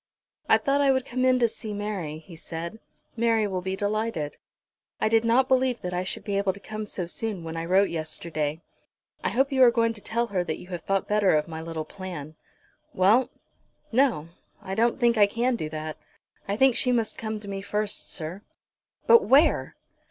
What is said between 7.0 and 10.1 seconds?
soon when I wrote yesterday." "I hope you are going to